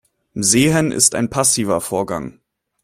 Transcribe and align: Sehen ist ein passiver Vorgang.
Sehen 0.33 0.91
ist 0.91 1.13
ein 1.13 1.29
passiver 1.29 1.79
Vorgang. 1.79 2.39